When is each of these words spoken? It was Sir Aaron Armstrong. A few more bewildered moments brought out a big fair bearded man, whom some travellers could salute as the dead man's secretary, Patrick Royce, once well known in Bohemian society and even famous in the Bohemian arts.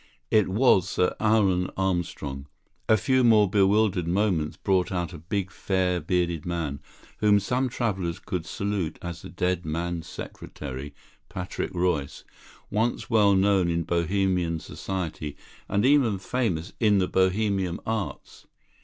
It 0.31 0.47
was 0.49 0.89
Sir 0.89 1.15
Aaron 1.19 1.69
Armstrong. 1.77 2.47
A 2.89 2.97
few 2.97 3.23
more 3.23 3.47
bewildered 3.47 4.07
moments 4.07 4.57
brought 4.57 4.91
out 4.91 5.13
a 5.13 5.19
big 5.19 5.51
fair 5.51 5.99
bearded 5.99 6.43
man, 6.43 6.79
whom 7.19 7.39
some 7.39 7.69
travellers 7.69 8.17
could 8.17 8.47
salute 8.47 8.97
as 9.03 9.21
the 9.21 9.29
dead 9.29 9.63
man's 9.63 10.07
secretary, 10.07 10.95
Patrick 11.29 11.69
Royce, 11.75 12.23
once 12.71 13.11
well 13.11 13.35
known 13.35 13.69
in 13.69 13.83
Bohemian 13.83 14.59
society 14.59 15.37
and 15.69 15.85
even 15.85 16.17
famous 16.17 16.73
in 16.79 16.97
the 16.97 17.07
Bohemian 17.07 17.79
arts. 17.85 18.47